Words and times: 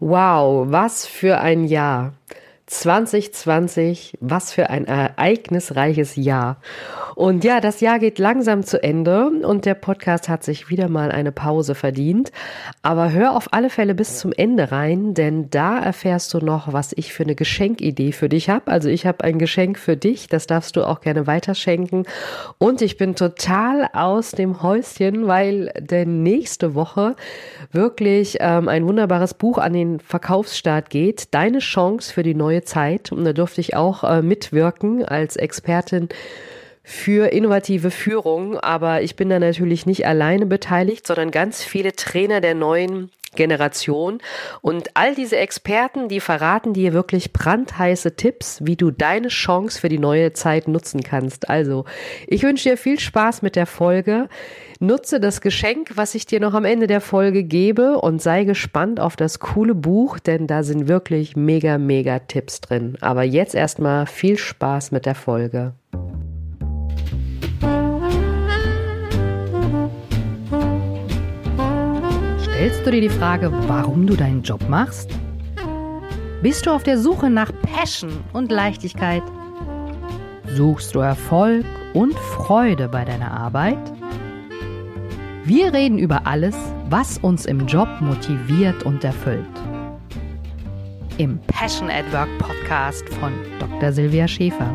Wow, 0.00 0.66
was 0.70 1.06
für 1.06 1.38
ein 1.40 1.64
Jahr. 1.64 2.14
2020, 2.66 4.18
was 4.20 4.52
für 4.52 4.70
ein 4.70 4.86
ereignisreiches 4.86 6.16
Jahr. 6.16 6.56
Und 7.14 7.44
ja, 7.44 7.60
das 7.60 7.80
Jahr 7.80 7.98
geht 7.98 8.18
langsam 8.18 8.62
zu 8.62 8.82
Ende 8.82 9.26
und 9.26 9.64
der 9.66 9.74
Podcast 9.74 10.28
hat 10.28 10.42
sich 10.42 10.68
wieder 10.68 10.88
mal 10.88 11.12
eine 11.12 11.32
Pause 11.32 11.74
verdient. 11.74 12.32
Aber 12.82 13.12
hör 13.12 13.36
auf 13.36 13.52
alle 13.52 13.70
Fälle 13.70 13.94
bis 13.94 14.18
zum 14.18 14.32
Ende 14.32 14.72
rein, 14.72 15.14
denn 15.14 15.50
da 15.50 15.78
erfährst 15.78 16.34
du 16.34 16.38
noch, 16.38 16.72
was 16.72 16.92
ich 16.96 17.12
für 17.12 17.22
eine 17.22 17.34
Geschenkidee 17.34 18.12
für 18.12 18.28
dich 18.28 18.48
habe. 18.48 18.70
Also 18.70 18.88
ich 18.88 19.06
habe 19.06 19.24
ein 19.24 19.38
Geschenk 19.38 19.78
für 19.78 19.96
dich, 19.96 20.28
das 20.28 20.46
darfst 20.46 20.76
du 20.76 20.84
auch 20.84 21.00
gerne 21.00 21.26
weiterschenken. 21.26 22.06
Und 22.58 22.82
ich 22.82 22.96
bin 22.96 23.14
total 23.14 23.88
aus 23.92 24.32
dem 24.32 24.62
Häuschen, 24.62 25.26
weil 25.26 25.72
denn 25.78 26.22
nächste 26.22 26.74
Woche 26.74 27.16
wirklich 27.70 28.38
ähm, 28.40 28.68
ein 28.68 28.86
wunderbares 28.86 29.34
Buch 29.34 29.58
an 29.58 29.72
den 29.72 30.00
Verkaufsstart 30.00 30.90
geht. 30.90 31.34
Deine 31.34 31.58
Chance 31.58 32.12
für 32.12 32.22
die 32.22 32.34
neue 32.34 32.62
Zeit. 32.62 33.12
Und 33.12 33.24
da 33.24 33.32
durfte 33.32 33.60
ich 33.60 33.76
auch 33.76 34.04
äh, 34.04 34.22
mitwirken 34.22 35.04
als 35.04 35.36
Expertin 35.36 36.08
für 36.84 37.32
innovative 37.32 37.90
Führung. 37.90 38.58
Aber 38.60 39.02
ich 39.02 39.16
bin 39.16 39.30
da 39.30 39.40
natürlich 39.40 39.86
nicht 39.86 40.06
alleine 40.06 40.46
beteiligt, 40.46 41.06
sondern 41.06 41.30
ganz 41.30 41.64
viele 41.64 41.92
Trainer 41.96 42.40
der 42.40 42.54
neuen 42.54 43.10
Generation. 43.34 44.20
Und 44.62 44.90
all 44.94 45.14
diese 45.14 45.36
Experten, 45.36 46.08
die 46.08 46.20
verraten 46.20 46.72
dir 46.72 46.92
wirklich 46.92 47.32
brandheiße 47.32 48.16
Tipps, 48.16 48.60
wie 48.62 48.76
du 48.76 48.90
deine 48.90 49.28
Chance 49.28 49.80
für 49.80 49.88
die 49.88 49.98
neue 49.98 50.32
Zeit 50.32 50.68
nutzen 50.68 51.02
kannst. 51.02 51.48
Also, 51.48 51.84
ich 52.26 52.42
wünsche 52.42 52.70
dir 52.70 52.76
viel 52.76 52.98
Spaß 52.98 53.42
mit 53.42 53.56
der 53.56 53.66
Folge. 53.66 54.28
Nutze 54.80 55.20
das 55.20 55.40
Geschenk, 55.40 55.92
was 55.96 56.14
ich 56.14 56.26
dir 56.26 56.40
noch 56.40 56.54
am 56.54 56.64
Ende 56.64 56.86
der 56.86 57.00
Folge 57.00 57.44
gebe 57.44 57.98
und 57.98 58.20
sei 58.20 58.44
gespannt 58.44 59.00
auf 59.00 59.16
das 59.16 59.38
coole 59.38 59.74
Buch, 59.74 60.18
denn 60.18 60.46
da 60.46 60.62
sind 60.62 60.88
wirklich 60.88 61.36
mega, 61.36 61.78
mega 61.78 62.18
Tipps 62.18 62.60
drin. 62.60 62.96
Aber 63.00 63.22
jetzt 63.22 63.54
erstmal 63.54 64.06
viel 64.06 64.36
Spaß 64.36 64.90
mit 64.90 65.06
der 65.06 65.14
Folge. 65.14 65.74
Stellst 72.64 72.86
du 72.86 72.92
dir 72.92 73.02
die 73.02 73.10
Frage, 73.10 73.52
warum 73.68 74.06
du 74.06 74.16
deinen 74.16 74.42
Job 74.42 74.70
machst? 74.70 75.10
Bist 76.40 76.64
du 76.64 76.70
auf 76.70 76.82
der 76.82 76.98
Suche 76.98 77.28
nach 77.28 77.52
Passion 77.60 78.24
und 78.32 78.50
Leichtigkeit? 78.50 79.22
Suchst 80.48 80.94
du 80.94 81.00
Erfolg 81.00 81.66
und 81.92 82.14
Freude 82.14 82.88
bei 82.88 83.04
deiner 83.04 83.30
Arbeit? 83.30 83.76
Wir 85.44 85.74
reden 85.74 85.98
über 85.98 86.26
alles, 86.26 86.56
was 86.88 87.18
uns 87.18 87.44
im 87.44 87.66
Job 87.66 87.88
motiviert 88.00 88.82
und 88.84 89.04
erfüllt. 89.04 89.44
Im 91.18 91.38
Passion 91.48 91.90
at 91.90 92.10
Work 92.14 92.30
Podcast 92.38 93.06
von 93.20 93.34
Dr. 93.60 93.92
Silvia 93.92 94.26
Schäfer. 94.26 94.72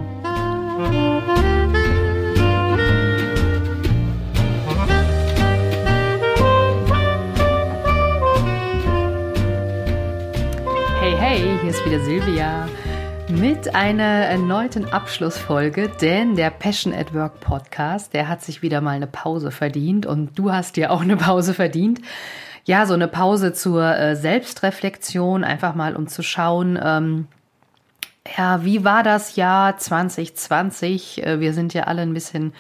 Hier 11.70 11.78
ist 11.78 11.86
wieder 11.86 12.04
Silvia 12.04 12.68
mit 13.30 13.76
einer 13.76 14.02
erneuten 14.02 14.86
Abschlussfolge, 14.86 15.92
denn 16.02 16.36
der 16.36 16.50
Passion 16.50 16.96
at 16.96 17.14
Work 17.14 17.42
Podcast, 17.42 18.16
der 18.16 18.28
hat 18.28 18.42
sich 18.42 18.64
wieder 18.64 18.82
mal 18.82 18.96
eine 18.96 19.06
Pause 19.06 19.52
verdient 19.52 20.08
und 20.08 20.32
du 20.40 20.52
hast 20.52 20.78
dir 20.78 20.90
auch 20.90 21.02
eine 21.02 21.16
Pause 21.18 21.54
verdient. 21.54 22.02
Ja, 22.66 22.88
so 22.88 22.96
eine 22.96 23.08
Pause 23.08 23.54
zur 23.54 23.84
äh, 23.84 24.16
Selbstreflexion, 24.16 25.44
einfach 25.44 25.76
mal 25.76 25.96
um 25.96 26.08
zu 26.08 26.24
schauen, 26.24 26.80
ähm, 26.82 27.28
ja, 28.36 28.66
wie 28.66 28.84
war 28.84 29.04
das 29.04 29.36
Jahr 29.36 29.78
2020? 29.78 31.24
Äh, 31.24 31.40
wir 31.40 31.54
sind 31.54 31.76
ja 31.76 31.84
alle 31.84 32.02
ein 32.02 32.16
bisschen 32.16 32.54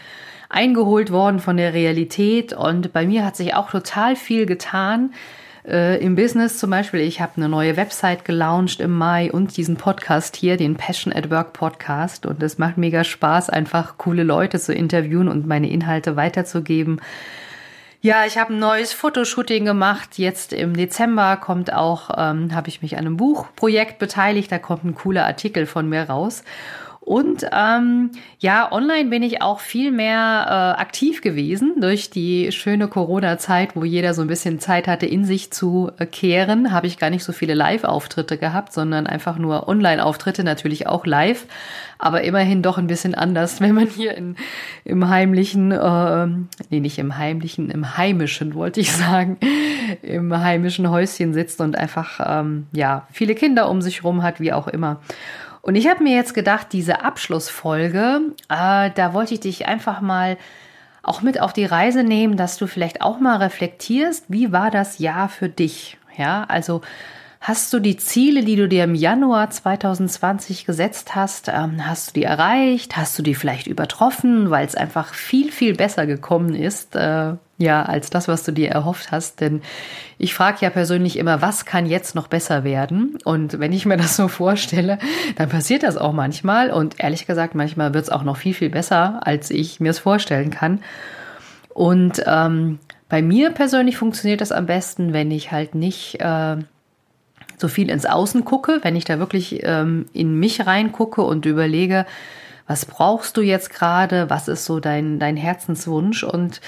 eingeholt 0.49 1.11
worden 1.11 1.39
von 1.39 1.57
der 1.57 1.73
Realität 1.73 2.53
und 2.53 2.93
bei 2.93 3.07
mir 3.07 3.25
hat 3.25 3.35
sich 3.35 3.55
auch 3.55 3.71
total 3.71 4.15
viel 4.15 4.45
getan 4.45 5.13
äh, 5.67 6.03
im 6.03 6.15
Business 6.15 6.57
zum 6.57 6.69
Beispiel, 6.69 7.01
ich 7.01 7.21
habe 7.21 7.33
eine 7.37 7.49
neue 7.49 7.77
Website 7.77 8.25
gelauncht 8.25 8.79
im 8.79 8.91
Mai 8.91 9.31
und 9.31 9.57
diesen 9.57 9.75
Podcast 9.75 10.35
hier, 10.35 10.57
den 10.57 10.75
Passion 10.75 11.13
at 11.13 11.29
Work 11.29 11.53
Podcast. 11.53 12.25
Und 12.25 12.41
es 12.43 12.57
macht 12.57 12.77
mega 12.77 13.03
Spaß, 13.03 13.49
einfach 13.49 13.97
coole 13.97 14.23
Leute 14.23 14.59
zu 14.59 14.73
interviewen 14.73 15.27
und 15.27 15.47
meine 15.47 15.69
Inhalte 15.69 16.15
weiterzugeben. 16.15 17.01
Ja, 18.01 18.25
ich 18.25 18.37
habe 18.37 18.53
ein 18.53 18.59
neues 18.59 18.93
Fotoshooting 18.93 19.65
gemacht. 19.65 20.17
Jetzt 20.17 20.53
im 20.53 20.75
Dezember 20.75 21.35
kommt 21.35 21.73
auch, 21.73 22.09
ähm, 22.15 22.55
habe 22.55 22.69
ich 22.69 22.81
mich 22.81 22.97
an 22.97 23.05
einem 23.05 23.17
Buchprojekt 23.17 23.99
beteiligt. 23.99 24.51
Da 24.51 24.57
kommt 24.57 24.85
ein 24.85 24.95
cooler 24.95 25.25
Artikel 25.25 25.65
von 25.65 25.89
mir 25.89 26.03
raus. 26.03 26.43
Und 27.09 27.43
ähm, 27.51 28.11
ja, 28.37 28.71
online 28.71 29.09
bin 29.09 29.23
ich 29.23 29.41
auch 29.41 29.61
viel 29.61 29.89
mehr 29.91 30.75
äh, 30.77 30.79
aktiv 30.79 31.23
gewesen 31.23 31.81
durch 31.81 32.11
die 32.11 32.51
schöne 32.51 32.87
Corona-Zeit, 32.87 33.75
wo 33.75 33.83
jeder 33.83 34.13
so 34.13 34.21
ein 34.21 34.27
bisschen 34.27 34.59
Zeit 34.59 34.87
hatte, 34.87 35.07
in 35.07 35.25
sich 35.25 35.49
zu 35.49 35.89
äh, 35.97 36.05
kehren. 36.05 36.71
Habe 36.71 36.85
ich 36.85 36.99
gar 36.99 37.09
nicht 37.09 37.23
so 37.23 37.31
viele 37.31 37.55
Live-Auftritte 37.55 38.37
gehabt, 38.37 38.73
sondern 38.73 39.07
einfach 39.07 39.39
nur 39.39 39.67
Online-Auftritte, 39.67 40.43
natürlich 40.43 40.85
auch 40.85 41.07
live, 41.07 41.47
aber 41.97 42.21
immerhin 42.21 42.61
doch 42.61 42.77
ein 42.77 42.85
bisschen 42.85 43.15
anders, 43.15 43.59
wenn 43.59 43.73
man 43.73 43.87
hier 43.87 44.13
in, 44.13 44.35
im 44.85 45.09
heimlichen, 45.09 45.71
äh, 45.71 46.27
nee, 46.69 46.79
nicht 46.79 46.99
im 46.99 47.17
heimlichen, 47.17 47.71
im 47.71 47.97
heimischen, 47.97 48.53
wollte 48.53 48.81
ich 48.81 48.91
sagen, 48.91 49.39
im 50.03 50.39
heimischen 50.39 50.91
Häuschen 50.91 51.33
sitzt 51.33 51.59
und 51.59 51.75
einfach, 51.75 52.19
ähm, 52.23 52.67
ja, 52.71 53.07
viele 53.11 53.33
Kinder 53.33 53.67
um 53.67 53.81
sich 53.81 54.03
rum 54.03 54.21
hat, 54.21 54.39
wie 54.39 54.53
auch 54.53 54.67
immer. 54.67 54.99
Und 55.69 55.75
ich 55.75 55.87
habe 55.87 56.01
mir 56.01 56.15
jetzt 56.15 56.33
gedacht, 56.33 56.69
diese 56.71 57.03
Abschlussfolge, 57.03 58.21
äh, 58.49 58.89
da 58.89 59.13
wollte 59.13 59.35
ich 59.35 59.39
dich 59.39 59.67
einfach 59.67 60.01
mal 60.01 60.35
auch 61.03 61.21
mit 61.21 61.39
auf 61.39 61.53
die 61.53 61.65
Reise 61.65 62.03
nehmen, 62.03 62.37
dass 62.37 62.57
du 62.57 62.65
vielleicht 62.65 63.03
auch 63.03 63.19
mal 63.19 63.37
reflektierst, 63.37 64.25
wie 64.29 64.51
war 64.51 64.71
das 64.71 64.97
Jahr 64.97 65.29
für 65.29 65.47
dich? 65.47 65.99
Ja, 66.17 66.43
also 66.47 66.81
hast 67.41 67.71
du 67.73 67.79
die 67.79 67.97
Ziele, 67.97 68.43
die 68.43 68.55
du 68.55 68.67
dir 68.67 68.83
im 68.83 68.95
Januar 68.95 69.49
2020 69.49 70.65
gesetzt 70.65 71.15
hast, 71.15 71.47
ähm, 71.47 71.87
hast 71.87 72.09
du 72.09 72.19
die 72.19 72.25
erreicht? 72.25 72.97
Hast 72.97 73.17
du 73.17 73.23
die 73.23 73.35
vielleicht 73.35 73.67
übertroffen, 73.67 74.49
weil 74.49 74.65
es 74.65 74.75
einfach 74.75 75.13
viel, 75.13 75.51
viel 75.51 75.75
besser 75.75 76.05
gekommen 76.05 76.53
ist? 76.53 76.95
Äh, 76.95 77.35
ja, 77.57 77.83
als 77.83 78.09
das, 78.09 78.27
was 78.27 78.43
du 78.43 78.51
dir 78.51 78.69
erhofft 78.69 79.11
hast. 79.11 79.41
Denn 79.41 79.61
ich 80.17 80.33
frage 80.33 80.59
ja 80.61 80.69
persönlich 80.69 81.17
immer, 81.17 81.41
was 81.41 81.65
kann 81.65 81.85
jetzt 81.85 82.15
noch 82.15 82.27
besser 82.27 82.63
werden? 82.63 83.17
Und 83.23 83.59
wenn 83.59 83.73
ich 83.73 83.85
mir 83.85 83.97
das 83.97 84.15
so 84.15 84.27
vorstelle, 84.27 84.97
dann 85.35 85.49
passiert 85.49 85.83
das 85.83 85.97
auch 85.97 86.13
manchmal. 86.13 86.71
Und 86.71 86.95
ehrlich 86.99 87.25
gesagt, 87.25 87.55
manchmal 87.55 87.93
wird 87.93 88.03
es 88.05 88.09
auch 88.09 88.23
noch 88.23 88.37
viel, 88.37 88.53
viel 88.53 88.69
besser, 88.69 89.19
als 89.25 89.49
ich 89.49 89.79
mir 89.79 89.91
es 89.91 89.99
vorstellen 89.99 90.51
kann. 90.51 90.81
Und 91.69 92.23
ähm, 92.25 92.79
bei 93.07 93.21
mir 93.21 93.51
persönlich 93.51 93.97
funktioniert 93.97 94.41
das 94.41 94.51
am 94.51 94.65
besten, 94.65 95.13
wenn 95.13 95.31
ich 95.31 95.51
halt 95.51 95.75
nicht 95.75 96.19
äh, 96.19 96.57
so 97.59 97.67
viel 97.67 97.89
ins 97.89 98.05
Außen 98.05 98.45
gucke, 98.45 98.79
wenn 98.83 98.95
ich 98.95 99.05
da 99.05 99.19
wirklich 99.19 99.61
ähm, 99.63 100.05
in 100.13 100.39
mich 100.39 100.65
reingucke 100.65 101.21
und 101.21 101.45
überlege, 101.45 102.05
was 102.67 102.85
brauchst 102.85 103.35
du 103.35 103.41
jetzt 103.41 103.71
gerade, 103.71 104.29
was 104.29 104.47
ist 104.47 104.65
so 104.65 104.79
dein, 104.79 105.19
dein 105.19 105.37
Herzenswunsch 105.37 106.23
und 106.23 106.61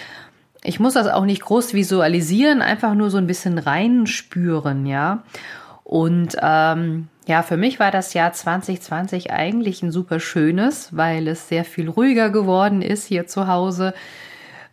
ich 0.63 0.79
muss 0.79 0.94
das 0.94 1.07
auch 1.07 1.25
nicht 1.25 1.41
groß 1.44 1.74
visualisieren, 1.74 2.62
einfach 2.62 2.94
nur 2.94 3.09
so 3.09 3.18
ein 3.18 3.28
bisschen 3.28 3.57
reinspüren, 3.57 4.85
ja. 4.85 5.24
Und 5.84 6.38
ähm, 6.41 7.08
ja, 7.28 7.44
für 7.44 7.58
mich 7.58 7.79
war 7.79 7.91
das 7.91 8.13
Jahr 8.13 8.34
2020 8.34 9.31
eigentlich 9.31 9.84
ein 9.84 9.91
super 9.91 10.19
schönes, 10.19 10.96
weil 10.96 11.28
es 11.28 11.47
sehr 11.47 11.66
viel 11.66 11.90
ruhiger 11.90 12.29
geworden 12.29 12.81
ist 12.81 13.06
hier 13.06 13.28
zu 13.28 13.47
Hause. 13.47 13.94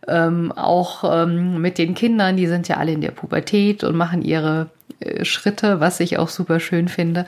Ähm, 0.07 0.51
auch 0.51 1.03
ähm, 1.03 1.61
mit 1.61 1.77
den 1.77 1.93
Kindern, 1.93 2.37
die 2.37 2.47
sind 2.47 2.67
ja 2.67 2.77
alle 2.77 2.93
in 2.93 3.01
der 3.01 3.11
Pubertät 3.11 3.83
und 3.83 3.95
machen 3.95 4.21
ihre 4.21 4.69
äh, 4.99 5.25
Schritte, 5.25 5.79
was 5.79 5.99
ich 5.99 6.17
auch 6.17 6.29
super 6.29 6.59
schön 6.59 6.87
finde. 6.87 7.25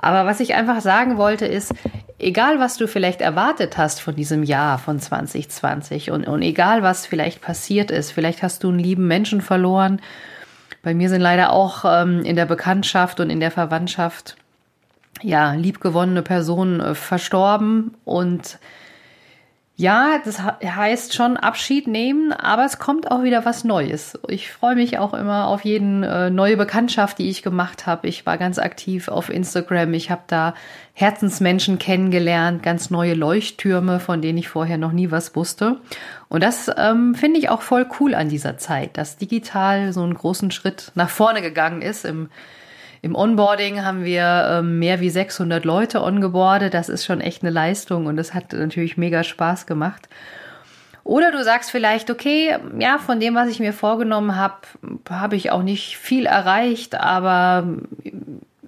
Aber 0.00 0.26
was 0.26 0.40
ich 0.40 0.54
einfach 0.54 0.80
sagen 0.80 1.16
wollte 1.18 1.46
ist, 1.46 1.74
egal 2.18 2.60
was 2.60 2.76
du 2.76 2.86
vielleicht 2.86 3.20
erwartet 3.20 3.78
hast 3.78 4.00
von 4.00 4.14
diesem 4.14 4.42
Jahr 4.42 4.78
von 4.78 5.00
2020 5.00 6.10
und, 6.10 6.26
und 6.26 6.42
egal 6.42 6.82
was 6.82 7.06
vielleicht 7.06 7.40
passiert 7.40 7.90
ist, 7.90 8.12
vielleicht 8.12 8.42
hast 8.42 8.64
du 8.64 8.68
einen 8.68 8.78
lieben 8.78 9.06
Menschen 9.06 9.40
verloren. 9.40 10.00
Bei 10.82 10.94
mir 10.94 11.08
sind 11.08 11.20
leider 11.20 11.52
auch 11.52 11.84
ähm, 11.84 12.22
in 12.22 12.36
der 12.36 12.46
Bekanntschaft 12.46 13.20
und 13.20 13.30
in 13.30 13.40
der 13.40 13.50
Verwandtschaft 13.50 14.36
ja 15.22 15.52
liebgewonnene 15.54 16.22
Personen 16.22 16.80
äh, 16.80 16.94
verstorben 16.94 17.94
und 18.04 18.58
ja, 19.80 20.20
das 20.24 20.42
heißt 20.42 21.14
schon 21.14 21.36
Abschied 21.36 21.86
nehmen, 21.86 22.32
aber 22.32 22.64
es 22.64 22.80
kommt 22.80 23.12
auch 23.12 23.22
wieder 23.22 23.44
was 23.44 23.62
Neues. 23.62 24.18
Ich 24.26 24.50
freue 24.50 24.74
mich 24.74 24.98
auch 24.98 25.14
immer 25.14 25.46
auf 25.46 25.64
jeden 25.64 26.02
äh, 26.02 26.30
neue 26.30 26.56
Bekanntschaft, 26.56 27.20
die 27.20 27.30
ich 27.30 27.44
gemacht 27.44 27.86
habe. 27.86 28.08
Ich 28.08 28.26
war 28.26 28.38
ganz 28.38 28.58
aktiv 28.58 29.06
auf 29.06 29.30
Instagram. 29.30 29.94
Ich 29.94 30.10
habe 30.10 30.22
da 30.26 30.54
Herzensmenschen 30.94 31.78
kennengelernt, 31.78 32.64
ganz 32.64 32.90
neue 32.90 33.14
Leuchttürme, 33.14 34.00
von 34.00 34.20
denen 34.20 34.38
ich 34.38 34.48
vorher 34.48 34.78
noch 34.78 34.90
nie 34.90 35.12
was 35.12 35.36
wusste. 35.36 35.76
Und 36.28 36.42
das 36.42 36.68
ähm, 36.76 37.14
finde 37.14 37.38
ich 37.38 37.48
auch 37.48 37.62
voll 37.62 37.86
cool 38.00 38.16
an 38.16 38.28
dieser 38.28 38.58
Zeit, 38.58 38.96
dass 38.96 39.16
digital 39.16 39.92
so 39.92 40.02
einen 40.02 40.14
großen 40.14 40.50
Schritt 40.50 40.90
nach 40.96 41.08
vorne 41.08 41.40
gegangen 41.40 41.82
ist 41.82 42.04
im 42.04 42.30
Im 43.02 43.14
Onboarding 43.14 43.84
haben 43.84 44.04
wir 44.04 44.58
ähm, 44.58 44.78
mehr 44.78 45.00
wie 45.00 45.10
600 45.10 45.64
Leute 45.64 46.02
ongeboardet. 46.02 46.74
Das 46.74 46.88
ist 46.88 47.04
schon 47.04 47.20
echt 47.20 47.42
eine 47.42 47.50
Leistung 47.50 48.06
und 48.06 48.16
das 48.16 48.34
hat 48.34 48.52
natürlich 48.52 48.96
mega 48.96 49.22
Spaß 49.22 49.66
gemacht. 49.66 50.08
Oder 51.04 51.32
du 51.32 51.42
sagst 51.42 51.70
vielleicht, 51.70 52.10
okay, 52.10 52.58
ja, 52.78 52.98
von 52.98 53.18
dem, 53.18 53.34
was 53.34 53.48
ich 53.48 53.60
mir 53.60 53.72
vorgenommen 53.72 54.36
habe, 54.36 54.56
habe 55.08 55.36
ich 55.36 55.50
auch 55.50 55.62
nicht 55.62 55.96
viel 55.96 56.26
erreicht, 56.26 56.96
aber 56.96 57.66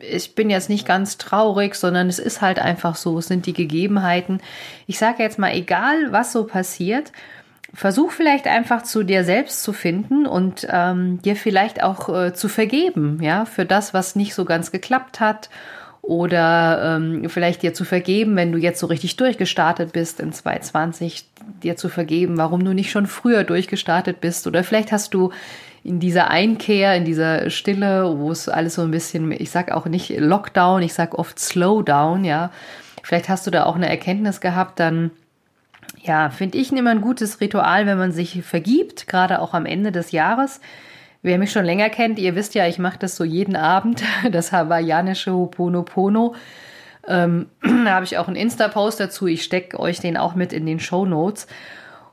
ich 0.00 0.34
bin 0.34 0.48
jetzt 0.48 0.70
nicht 0.70 0.86
ganz 0.86 1.18
traurig, 1.18 1.74
sondern 1.74 2.08
es 2.08 2.18
ist 2.18 2.40
halt 2.40 2.58
einfach 2.58 2.96
so, 2.96 3.18
es 3.18 3.26
sind 3.26 3.44
die 3.44 3.52
Gegebenheiten. 3.52 4.40
Ich 4.86 4.98
sage 4.98 5.22
jetzt 5.22 5.38
mal, 5.38 5.52
egal 5.52 6.12
was 6.12 6.32
so 6.32 6.44
passiert, 6.44 7.12
versuch 7.72 8.10
vielleicht 8.10 8.46
einfach 8.46 8.82
zu 8.82 9.02
dir 9.02 9.24
selbst 9.24 9.62
zu 9.62 9.72
finden 9.72 10.26
und 10.26 10.66
ähm, 10.70 11.22
dir 11.22 11.36
vielleicht 11.36 11.82
auch 11.82 12.08
äh, 12.08 12.34
zu 12.34 12.48
vergeben, 12.48 13.18
ja, 13.22 13.44
für 13.44 13.64
das, 13.64 13.94
was 13.94 14.16
nicht 14.16 14.34
so 14.34 14.44
ganz 14.44 14.72
geklappt 14.72 15.20
hat 15.20 15.50
oder 16.02 16.96
ähm, 16.96 17.28
vielleicht 17.28 17.62
dir 17.62 17.74
zu 17.74 17.84
vergeben, 17.84 18.34
wenn 18.36 18.52
du 18.52 18.58
jetzt 18.58 18.80
so 18.80 18.86
richtig 18.86 19.16
durchgestartet 19.16 19.92
bist 19.92 20.18
in 20.18 20.32
2020, 20.32 21.26
dir 21.62 21.76
zu 21.76 21.88
vergeben, 21.88 22.38
warum 22.38 22.64
du 22.64 22.72
nicht 22.72 22.90
schon 22.90 23.06
früher 23.06 23.44
durchgestartet 23.44 24.20
bist 24.20 24.46
oder 24.46 24.64
vielleicht 24.64 24.92
hast 24.92 25.14
du 25.14 25.30
in 25.82 26.00
dieser 26.00 26.28
Einkehr, 26.28 26.94
in 26.94 27.04
dieser 27.04 27.50
Stille, 27.50 28.18
wo 28.18 28.30
es 28.30 28.48
alles 28.48 28.74
so 28.74 28.82
ein 28.82 28.90
bisschen, 28.90 29.32
ich 29.32 29.50
sag 29.50 29.70
auch 29.72 29.86
nicht 29.86 30.10
Lockdown, 30.10 30.82
ich 30.82 30.92
sag 30.92 31.18
oft 31.18 31.38
Slowdown, 31.38 32.24
ja. 32.24 32.50
Vielleicht 33.02 33.30
hast 33.30 33.46
du 33.46 33.50
da 33.50 33.64
auch 33.64 33.76
eine 33.76 33.88
Erkenntnis 33.88 34.42
gehabt, 34.42 34.78
dann 34.78 35.10
ja, 36.02 36.30
finde 36.30 36.58
ich 36.58 36.72
immer 36.72 36.90
ein 36.90 37.00
gutes 37.00 37.40
Ritual, 37.40 37.86
wenn 37.86 37.98
man 37.98 38.12
sich 38.12 38.42
vergibt, 38.42 39.06
gerade 39.06 39.40
auch 39.40 39.54
am 39.54 39.66
Ende 39.66 39.92
des 39.92 40.12
Jahres. 40.12 40.60
Wer 41.22 41.38
mich 41.38 41.52
schon 41.52 41.66
länger 41.66 41.90
kennt, 41.90 42.18
ihr 42.18 42.34
wisst 42.34 42.54
ja, 42.54 42.66
ich 42.66 42.78
mache 42.78 42.98
das 42.98 43.16
so 43.16 43.24
jeden 43.24 43.56
Abend, 43.56 44.02
das 44.32 44.52
hawaiianische 44.52 45.32
Hoponopono. 45.32 46.34
Ähm, 47.06 47.46
da 47.62 47.90
habe 47.92 48.04
ich 48.04 48.16
auch 48.16 48.28
einen 48.28 48.36
Insta-Post 48.36 49.00
dazu. 49.00 49.26
Ich 49.26 49.42
stecke 49.42 49.78
euch 49.78 50.00
den 50.00 50.16
auch 50.16 50.34
mit 50.34 50.52
in 50.52 50.64
den 50.66 50.80
Show 50.80 51.04
Notes. 51.04 51.46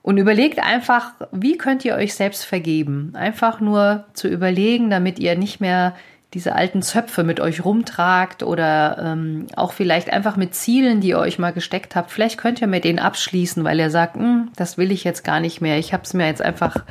Und 0.01 0.17
überlegt 0.17 0.59
einfach, 0.59 1.11
wie 1.33 1.57
könnt 1.57 1.83
ihr 1.83 1.95
euch 1.95 2.13
selbst 2.13 2.45
vergeben? 2.45 3.11
Einfach 3.13 3.59
nur 3.59 4.05
zu 4.13 4.29
überlegen, 4.29 4.89
damit 4.89 5.19
ihr 5.19 5.37
nicht 5.37 5.59
mehr 5.59 5.95
diese 6.33 6.55
alten 6.55 6.81
Zöpfe 6.81 7.23
mit 7.23 7.39
euch 7.39 7.63
rumtragt 7.63 8.43
oder 8.43 8.97
ähm, 9.01 9.47
auch 9.55 9.71
vielleicht 9.71 10.11
einfach 10.11 10.35
mit 10.35 10.55
Zielen, 10.55 10.99
die 10.99 11.09
ihr 11.09 11.19
euch 11.19 11.39
mal 11.39 11.53
gesteckt 11.53 11.95
habt. 11.95 12.11
Vielleicht 12.11 12.37
könnt 12.37 12.61
ihr 12.61 12.67
mit 12.67 12.83
denen 12.83 12.99
abschließen, 12.99 13.63
weil 13.63 13.79
ihr 13.79 13.89
sagt, 13.89 14.15
hm, 14.15 14.51
das 14.55 14.77
will 14.77 14.91
ich 14.91 15.03
jetzt 15.03 15.23
gar 15.23 15.39
nicht 15.39 15.61
mehr. 15.61 15.77
Ich 15.77 15.93
habe 15.93 16.03
es 16.03 16.13
mir 16.13 16.27
jetzt 16.27 16.41
einfach 16.41 16.83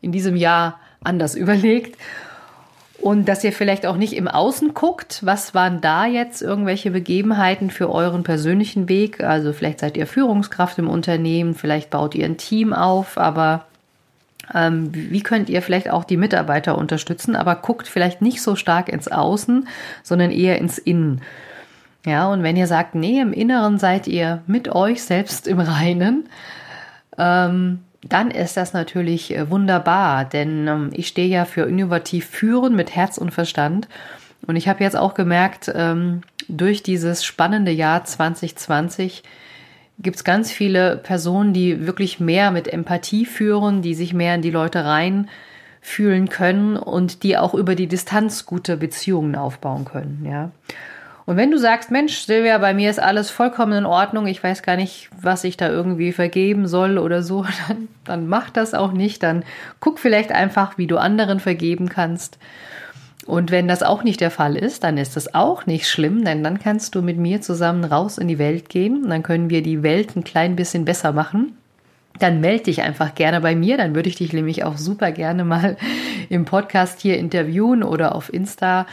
in 0.00 0.10
diesem 0.10 0.34
Jahr 0.34 0.80
anders 1.02 1.34
überlegt. 1.36 1.96
Und 3.00 3.28
dass 3.28 3.42
ihr 3.42 3.52
vielleicht 3.52 3.84
auch 3.84 3.96
nicht 3.96 4.12
im 4.12 4.28
Außen 4.28 4.74
guckt, 4.74 5.22
was 5.24 5.54
waren 5.54 5.80
da 5.80 6.06
jetzt 6.06 6.40
irgendwelche 6.40 6.92
Begebenheiten 6.92 7.70
für 7.70 7.90
euren 7.90 8.22
persönlichen 8.22 8.88
Weg? 8.88 9.24
Also 9.24 9.52
vielleicht 9.52 9.80
seid 9.80 9.96
ihr 9.96 10.06
Führungskraft 10.06 10.78
im 10.78 10.88
Unternehmen, 10.88 11.54
vielleicht 11.54 11.90
baut 11.90 12.14
ihr 12.14 12.24
ein 12.24 12.36
Team 12.36 12.72
auf, 12.72 13.18
aber 13.18 13.66
wie 14.52 15.22
könnt 15.22 15.48
ihr 15.48 15.62
vielleicht 15.62 15.90
auch 15.90 16.04
die 16.04 16.16
Mitarbeiter 16.16 16.76
unterstützen, 16.76 17.36
aber 17.36 17.54
guckt 17.56 17.88
vielleicht 17.88 18.22
nicht 18.22 18.42
so 18.42 18.56
stark 18.56 18.88
ins 18.88 19.08
Außen, 19.08 19.68
sondern 20.02 20.30
eher 20.30 20.58
ins 20.58 20.78
Innen. 20.78 21.22
Ja, 22.04 22.28
und 22.28 22.42
wenn 22.42 22.56
ihr 22.56 22.66
sagt, 22.66 22.94
nee, 22.94 23.20
im 23.20 23.32
Inneren 23.32 23.78
seid 23.78 24.08
ihr 24.08 24.42
mit 24.46 24.68
euch 24.68 25.02
selbst 25.04 25.46
im 25.46 25.60
Reinen, 25.60 26.28
ähm, 27.16 27.80
dann 28.02 28.30
ist 28.32 28.56
das 28.56 28.72
natürlich 28.72 29.34
äh, 29.36 29.48
wunderbar, 29.48 30.24
denn 30.24 30.66
ähm, 30.66 30.90
ich 30.92 31.06
stehe 31.06 31.28
ja 31.28 31.44
für 31.44 31.62
innovativ 31.62 32.26
führen 32.26 32.74
mit 32.74 32.94
Herz 32.94 33.18
und 33.18 33.30
Verstand. 33.30 33.88
Und 34.46 34.56
ich 34.56 34.66
habe 34.66 34.82
jetzt 34.82 34.96
auch 34.96 35.14
gemerkt, 35.14 35.70
ähm, 35.72 36.22
durch 36.48 36.82
dieses 36.82 37.24
spannende 37.24 37.70
Jahr 37.70 38.04
2020 38.04 39.22
gibt 39.98 40.16
es 40.16 40.24
ganz 40.24 40.50
viele 40.50 40.96
Personen, 40.96 41.52
die 41.52 41.86
wirklich 41.86 42.20
mehr 42.20 42.50
mit 42.50 42.68
Empathie 42.68 43.26
führen, 43.26 43.82
die 43.82 43.94
sich 43.94 44.14
mehr 44.14 44.34
in 44.34 44.42
die 44.42 44.50
Leute 44.50 44.84
reinfühlen 44.84 46.28
können 46.28 46.76
und 46.76 47.22
die 47.22 47.36
auch 47.36 47.54
über 47.54 47.74
die 47.74 47.86
Distanz 47.86 48.46
gute 48.46 48.76
Beziehungen 48.76 49.36
aufbauen 49.36 49.84
können, 49.84 50.26
ja. 50.28 50.50
Und 51.24 51.36
wenn 51.36 51.50
du 51.50 51.58
sagst, 51.58 51.90
Mensch, 51.90 52.18
Silvia, 52.18 52.58
bei 52.58 52.74
mir 52.74 52.90
ist 52.90 53.00
alles 53.00 53.30
vollkommen 53.30 53.72
in 53.72 53.86
Ordnung, 53.86 54.26
ich 54.26 54.42
weiß 54.42 54.62
gar 54.62 54.76
nicht, 54.76 55.08
was 55.20 55.44
ich 55.44 55.56
da 55.56 55.68
irgendwie 55.68 56.12
vergeben 56.12 56.66
soll 56.66 56.98
oder 56.98 57.22
so, 57.22 57.44
dann, 57.68 57.88
dann 58.04 58.28
mach 58.28 58.50
das 58.50 58.74
auch 58.74 58.92
nicht. 58.92 59.22
Dann 59.22 59.44
guck 59.80 59.98
vielleicht 59.98 60.32
einfach, 60.32 60.78
wie 60.78 60.86
du 60.86 60.98
anderen 60.98 61.40
vergeben 61.40 61.88
kannst. 61.88 62.38
Und 63.26 63.50
wenn 63.50 63.68
das 63.68 63.82
auch 63.82 64.02
nicht 64.02 64.20
der 64.20 64.30
Fall 64.30 64.56
ist, 64.56 64.82
dann 64.82 64.98
ist 64.98 65.16
das 65.16 65.34
auch 65.34 65.66
nicht 65.66 65.88
schlimm, 65.88 66.24
denn 66.24 66.42
dann 66.42 66.58
kannst 66.58 66.94
du 66.94 67.02
mit 67.02 67.18
mir 67.18 67.40
zusammen 67.40 67.84
raus 67.84 68.18
in 68.18 68.26
die 68.26 68.38
Welt 68.38 68.68
gehen 68.68 69.04
und 69.04 69.10
dann 69.10 69.22
können 69.22 69.48
wir 69.48 69.62
die 69.62 69.82
Welt 69.82 70.16
ein 70.16 70.24
klein 70.24 70.56
bisschen 70.56 70.84
besser 70.84 71.12
machen. 71.12 71.56
Dann 72.18 72.40
melde 72.40 72.64
dich 72.64 72.82
einfach 72.82 73.14
gerne 73.14 73.40
bei 73.40 73.54
mir, 73.54 73.76
dann 73.76 73.94
würde 73.94 74.08
ich 74.08 74.16
dich 74.16 74.32
nämlich 74.32 74.64
auch 74.64 74.76
super 74.76 75.12
gerne 75.12 75.44
mal 75.44 75.76
im 76.28 76.44
Podcast 76.44 77.00
hier 77.00 77.16
interviewen 77.18 77.82
oder 77.82 78.14
auf 78.14 78.32
Insta. 78.32 78.86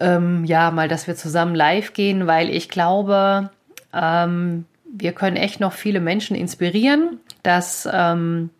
Ähm, 0.00 0.44
ja, 0.44 0.70
mal, 0.70 0.88
dass 0.88 1.06
wir 1.06 1.16
zusammen 1.16 1.54
live 1.54 1.92
gehen, 1.92 2.26
weil 2.26 2.48
ich 2.48 2.68
glaube, 2.68 3.50
ähm, 3.92 4.64
wir 4.90 5.12
können 5.12 5.36
echt 5.36 5.60
noch 5.60 5.72
viele 5.72 6.00
Menschen 6.00 6.34
inspirieren, 6.34 7.18
dass 7.42 7.86
ähm, 7.92 8.50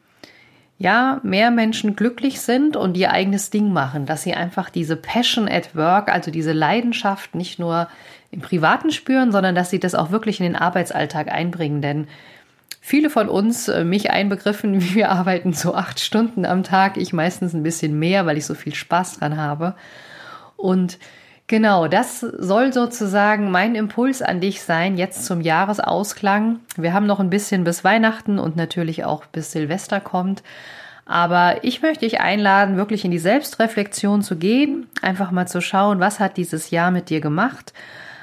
ja, 0.79 1.21
mehr 1.25 1.51
Menschen 1.51 1.97
glücklich 1.97 2.41
sind 2.41 2.77
und 2.77 2.97
ihr 2.97 3.11
eigenes 3.11 3.51
Ding 3.51 3.73
machen, 3.73 4.07
dass 4.07 4.23
sie 4.23 4.35
einfach 4.35 4.71
diese 4.71 4.95
Passion 4.95 5.49
at 5.49 5.75
Work, 5.75 6.09
also 6.09 6.31
diese 6.31 6.53
Leidenschaft 6.53 7.35
nicht 7.35 7.59
nur 7.59 7.89
im 8.31 8.41
Privaten 8.41 8.93
spüren, 8.93 9.33
sondern 9.33 9.57
dass 9.57 9.71
sie 9.71 9.81
das 9.81 9.97
auch 9.97 10.13
wirklich 10.13 10.39
in 10.39 10.45
den 10.45 10.57
Arbeitsalltag 10.57 11.33
einbringen. 11.33 11.83
Denn 11.83 12.07
viele 12.81 13.11
von 13.11 13.29
uns, 13.29 13.67
äh, 13.67 13.83
mich 13.83 14.11
einbegriffen, 14.11 14.81
wir 14.95 15.11
arbeiten 15.11 15.53
so 15.53 15.75
acht 15.75 15.99
Stunden 15.99 16.45
am 16.45 16.63
Tag, 16.63 16.97
ich 16.97 17.13
meistens 17.13 17.55
ein 17.55 17.65
bisschen 17.65 17.99
mehr, 17.99 18.25
weil 18.27 18.39
ich 18.39 18.47
so 18.47 18.55
viel 18.55 18.75
Spaß 18.75 19.19
dran 19.19 19.37
habe. 19.37 19.75
Und 20.57 20.99
Genau, 21.49 21.89
das 21.89 22.21
soll 22.21 22.75
sozusagen 22.75 23.51
mein 23.51 23.75
Impuls 23.75 24.21
an 24.21 24.39
dich 24.39 24.61
sein, 24.61 24.99
jetzt 24.99 25.25
zum 25.25 25.41
Jahresausklang. 25.41 26.61
Wir 26.77 26.93
haben 26.93 27.07
noch 27.07 27.21
ein 27.21 27.31
bisschen 27.31 27.65
bis 27.65 27.85
Weihnachten 27.85 28.39
und 28.39 28.55
natürlich 28.55 29.07
auch 29.07 29.25
bis 29.25 29.53
Silvester 29.53 29.99
kommt. 29.99 30.43
Aber 31.07 31.65
ich 31.65 31.81
möchte 31.81 32.05
dich 32.05 32.21
einladen, 32.21 32.77
wirklich 32.77 33.07
in 33.07 33.11
die 33.11 33.19
Selbstreflexion 33.19 34.21
zu 34.21 34.37
gehen, 34.37 34.89
einfach 35.01 35.31
mal 35.31 35.49
zu 35.49 35.63
schauen, 35.63 36.01
was 36.01 36.21
hat 36.21 36.37
dieses 36.37 36.71
Jahr 36.71 36.91
mit 36.91 37.09
dir 37.09 37.23
gemacht, 37.23 37.73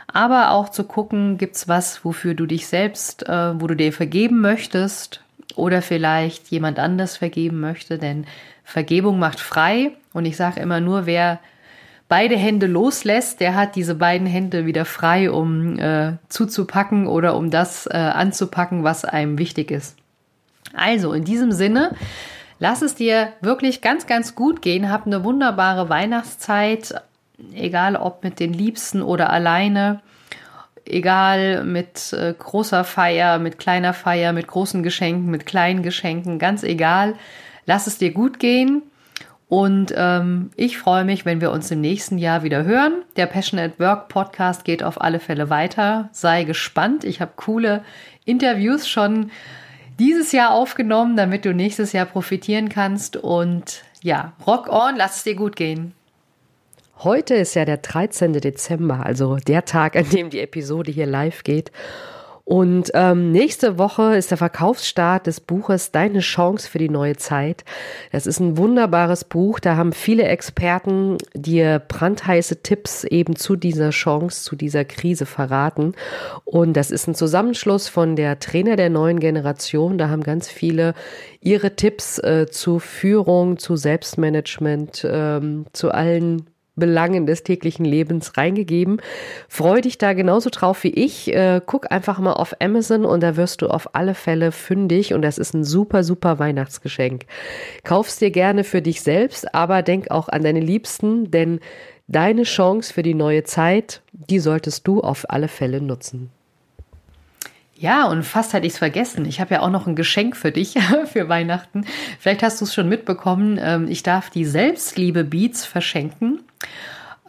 aber 0.06 0.52
auch 0.52 0.70
zu 0.70 0.84
gucken, 0.84 1.40
gibt's 1.40 1.68
was, 1.68 2.06
wofür 2.06 2.36
du 2.36 2.46
dich 2.46 2.68
selbst, 2.68 3.28
äh, 3.28 3.60
wo 3.60 3.66
du 3.66 3.76
dir 3.76 3.92
vergeben 3.92 4.40
möchtest 4.40 5.22
oder 5.56 5.82
vielleicht 5.82 6.50
jemand 6.50 6.78
anders 6.78 7.18
vergeben 7.18 7.60
möchte, 7.60 7.98
denn 7.98 8.28
Vergebung 8.64 9.18
macht 9.18 9.40
frei 9.40 9.94
und 10.14 10.26
ich 10.26 10.38
sage 10.38 10.60
immer 10.60 10.80
nur, 10.80 11.08
wer 11.08 11.40
beide 12.08 12.36
Hände 12.36 12.68
loslässt, 12.68 13.40
der 13.40 13.56
hat 13.56 13.76
diese 13.76 13.96
beiden 13.96 14.28
Hände 14.28 14.66
wieder 14.66 14.86
frei, 14.86 15.32
um 15.32 15.80
äh, 15.80 16.14
zuzupacken 16.30 17.08
oder 17.08 17.36
um 17.36 17.50
das 17.50 17.88
äh, 17.88 17.98
anzupacken, 17.98 18.84
was 18.84 19.06
einem 19.06 19.38
wichtig 19.38 19.72
ist. 19.72 19.98
Also 20.74 21.14
in 21.14 21.24
diesem 21.24 21.52
Sinne, 21.52 21.96
lass 22.60 22.82
es 22.82 22.96
dir 22.96 23.30
wirklich 23.42 23.82
ganz, 23.82 24.08
ganz 24.08 24.36
gut 24.36 24.62
gehen. 24.62 24.92
Hab 24.92 25.06
eine 25.06 25.24
wunderbare 25.24 25.90
Weihnachtszeit, 25.90 27.02
egal 27.54 27.96
ob 27.96 28.24
mit 28.24 28.40
den 28.40 28.54
Liebsten 28.54 29.02
oder 29.02 29.30
alleine. 29.30 30.02
Egal 30.88 31.64
mit 31.64 32.14
äh, 32.14 32.36
großer 32.38 32.84
Feier, 32.84 33.40
mit 33.40 33.58
kleiner 33.58 33.94
Feier, 33.94 34.34
mit 34.34 34.46
großen 34.46 34.84
Geschenken, 34.84 35.32
mit 35.32 35.48
kleinen 35.48 35.82
Geschenken, 35.82 36.38
ganz 36.38 36.62
egal. 36.62 37.16
Lass 37.66 37.88
es 37.88 37.98
dir 37.98 38.12
gut 38.12 38.38
gehen 38.38 38.84
und 39.48 39.94
ähm, 39.96 40.50
ich 40.56 40.78
freue 40.78 41.06
mich, 41.06 41.26
wenn 41.26 41.40
wir 41.40 41.52
uns 41.52 41.70
im 41.70 41.80
nächsten 41.80 42.18
Jahr 42.18 42.44
wieder 42.44 42.64
hören. 42.64 43.04
Der 43.16 43.28
Passion 43.28 43.60
at 43.60 43.80
Work 43.80 44.10
Podcast 44.10 44.66
geht 44.66 44.82
auf 44.82 45.00
alle 45.00 45.20
Fälle 45.20 45.50
weiter. 45.50 46.10
Sei 46.12 46.44
gespannt. 46.44 47.04
Ich 47.04 47.22
habe 47.22 47.34
coole 47.36 47.84
Interviews 48.26 48.88
schon 48.88 49.30
dieses 50.00 50.32
Jahr 50.32 50.52
aufgenommen, 50.52 51.16
damit 51.16 51.46
du 51.46 51.54
nächstes 51.54 51.94
Jahr 51.94 52.08
profitieren 52.08 52.70
kannst. 52.70 53.18
Und 53.18 53.84
ja, 54.02 54.34
rock 54.48 54.68
on, 54.68 54.96
lass 54.96 55.18
es 55.18 55.24
dir 55.24 55.36
gut 55.36 55.56
gehen. 55.56 55.94
Heute 57.00 57.36
ist 57.36 57.54
ja 57.56 57.66
der 57.66 57.78
13. 57.78 58.34
Dezember, 58.34 59.06
also 59.06 59.36
der 59.36 59.66
Tag, 59.66 59.96
an 59.96 60.10
dem 60.10 60.32
die 60.32 60.40
Episode 60.40 60.92
hier 60.92 61.06
live 61.06 61.44
geht. 61.44 61.72
Und 62.46 62.92
ähm, 62.94 63.32
nächste 63.32 63.80
Woche 63.80 64.16
ist 64.16 64.30
der 64.30 64.38
Verkaufsstart 64.38 65.26
des 65.26 65.40
Buches 65.40 65.92
Deine 65.92 66.20
Chance 66.20 66.70
für 66.70 66.78
die 66.78 66.90
neue 66.90 67.18
Zeit. 67.18 67.66
Das 68.12 68.28
ist 68.28 68.40
ein 68.40 68.56
wunderbares 68.56 69.24
Buch. 69.24 69.60
Da 69.60 69.76
haben 69.76 69.94
viele 69.94 70.26
Experten 70.26 71.18
dir 71.34 71.80
brandheiße 71.80 72.62
Tipps 72.62 73.04
eben 73.04 73.36
zu 73.36 73.56
dieser 73.56 73.90
Chance, 73.90 74.44
zu 74.44 74.56
dieser 74.56 74.86
Krise 74.86 75.26
verraten. 75.26 75.94
Und 76.44 76.74
das 76.74 76.92
ist 76.92 77.08
ein 77.08 77.16
Zusammenschluss 77.16 77.88
von 77.88 78.16
der 78.16 78.38
Trainer 78.38 78.76
der 78.76 78.92
neuen 78.92 79.20
Generation. 79.20 79.98
Da 79.98 80.10
haben 80.10 80.22
ganz 80.22 80.48
viele 80.48 80.94
ihre 81.42 81.76
Tipps 81.76 82.20
äh, 82.20 82.46
zu 82.48 82.78
Führung, 82.78 83.58
zu 83.58 83.76
Selbstmanagement, 83.76 85.04
ähm, 85.10 85.66
zu 85.74 85.90
allen 85.90 86.46
Belangen 86.76 87.26
des 87.26 87.44
täglichen 87.44 87.86
Lebens 87.86 88.38
reingegeben. 88.38 89.02
Freu 89.48 89.82
dich 89.82 89.98
da 89.98 90.14
genauso 90.14 90.50
drauf 90.50 90.84
wie 90.84 90.90
ich. 90.90 91.34
Äh, 91.34 91.62
guck 91.66 91.92
einfach 91.92 92.20
mal 92.20 92.34
auf 92.34 92.56
Amazon 92.62 93.06
und 93.06 93.22
da 93.22 93.38
wirst 93.38 93.62
du 93.62 93.68
auf 93.68 93.96
alle 93.96 94.14
Fälle 94.14 94.52
fündig 94.52 95.14
und 95.14 95.22
das 95.22 95.38
ist 95.38 95.54
ein 95.54 95.64
super, 95.64 96.04
super 96.04 96.40
Weihnachtsgeschenk. 96.40 97.26
Kauf's 97.84 98.18
dir 98.18 98.32
gerne 98.32 98.64
für 98.64 98.82
dich 98.82 99.02
selbst, 99.02 99.54
aber 99.54 99.82
denk 99.82 100.12
auch 100.12 100.30
an 100.30 100.44
deine 100.44 100.60
Liebsten, 100.60 101.32
denn 101.32 101.60
deine 102.08 102.44
Chance 102.44 102.94
für 102.94 103.04
die 103.04 103.16
neue 103.16 103.44
Zeit, 103.44 104.02
die 104.12 104.40
solltest 104.40 104.88
du 104.88 105.02
auf 105.02 105.30
alle 105.30 105.48
Fälle 105.48 105.82
nutzen. 105.82 106.30
Ja, 107.78 108.06
und 108.06 108.24
fast 108.24 108.54
hatte 108.54 108.66
ich 108.66 108.74
es 108.74 108.80
vergessen. 108.80 109.26
Ich 109.26 109.42
habe 109.42 109.56
ja 109.56 109.62
auch 109.62 109.70
noch 109.70 109.86
ein 109.86 109.96
Geschenk 109.96 110.38
für 110.38 110.52
dich 110.52 110.76
für 111.06 111.28
Weihnachten. 111.28 111.86
Vielleicht 112.20 112.42
hast 112.42 112.62
du 112.62 112.66
es 112.66 112.74
schon 112.74 112.88
mitbekommen. 112.88 113.60
Ähm, 113.62 113.88
ich 113.90 114.02
darf 114.02 114.30
die 114.30 114.46
Selbstliebe 114.46 115.26
Beats 115.26 115.66
verschenken 115.66 116.40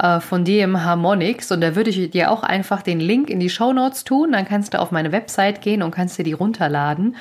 äh, 0.01 0.21
von 0.21 0.45
DM 0.45 0.85
Harmonics 0.85 1.51
und 1.51 1.61
da 1.63 1.75
würde 1.75 1.91
ich 1.91 2.11
dir 2.11 2.31
auch 2.31 2.45
einfach 2.45 2.83
den 2.83 3.01
Link 3.01 3.29
in 3.29 3.41
die 3.41 3.51
Show 3.51 3.73
Notes 3.73 4.05
tun. 4.05 4.33
Dann 4.33 4.45
kannst 4.45 4.73
du 4.73 4.81
auf 4.81 4.93
meine 4.93 5.11
Website 5.11 5.63
gehen 5.63 5.83
und 5.83 5.91
kannst 5.91 6.17
dir 6.17 6.25
die 6.25 6.33
runterladen. 6.33 7.17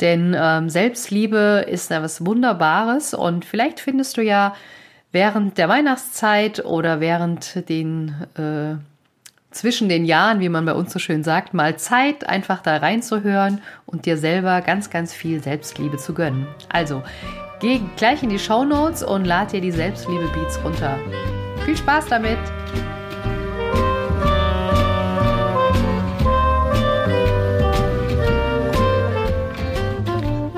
Denn 0.00 0.34
ähm, 0.38 0.70
Selbstliebe 0.70 1.66
ist 1.68 1.90
ja 1.90 2.02
was 2.02 2.24
Wunderbares 2.24 3.12
und 3.12 3.44
vielleicht 3.44 3.80
findest 3.80 4.16
du 4.16 4.22
ja 4.22 4.54
während 5.12 5.58
der 5.58 5.68
Weihnachtszeit 5.68 6.64
oder 6.64 7.00
während 7.00 7.68
den 7.68 8.14
äh, 8.34 8.76
zwischen 9.52 9.88
den 9.88 10.04
Jahren, 10.04 10.40
wie 10.40 10.48
man 10.48 10.64
bei 10.64 10.74
uns 10.74 10.92
so 10.92 10.98
schön 10.98 11.22
sagt, 11.22 11.54
mal 11.54 11.76
Zeit, 11.76 12.28
einfach 12.28 12.62
da 12.62 12.78
reinzuhören 12.78 13.60
und 13.86 14.06
dir 14.06 14.16
selber 14.16 14.60
ganz, 14.60 14.90
ganz 14.90 15.12
viel 15.12 15.42
Selbstliebe 15.42 15.96
zu 15.96 16.14
gönnen. 16.14 16.46
Also, 16.68 17.02
geh 17.60 17.80
gleich 17.96 18.22
in 18.22 18.30
die 18.30 18.38
Show 18.38 18.64
Notes 18.64 19.02
und 19.02 19.24
lad 19.24 19.52
dir 19.52 19.60
die 19.60 19.70
Selbstliebe 19.70 20.28
Beats 20.34 20.58
runter. 20.64 20.98
Viel 21.64 21.76
Spaß 21.76 22.06
damit! 22.06 22.38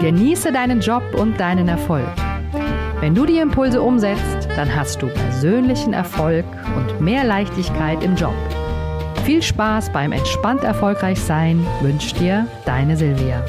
Genieße 0.01 0.53
deinen 0.53 0.81
Job 0.81 1.03
und 1.15 1.41
deinen 1.41 1.67
Erfolg. 1.67 2.07
Wenn 3.01 3.15
du 3.15 3.27
die 3.27 3.39
Impulse 3.39 3.83
umsetzt, 3.83 4.49
dann 4.55 4.75
hast 4.75 5.01
du 5.01 5.09
persönlichen 5.09 5.95
Erfolg 5.95 6.45
und 6.77 7.01
mehr 7.01 7.25
Leichtigkeit 7.25 8.03
im 8.03 8.15
Job. 8.15 8.35
Viel 9.25 9.43
Spaß 9.43 9.91
beim 9.91 10.13
entspannt 10.13 10.65
erfolgreich 10.65 11.19
sein 11.19 11.67
wünscht 11.81 12.21
dir 12.21 12.47
deine 12.67 12.95
Silvia. 12.95 13.43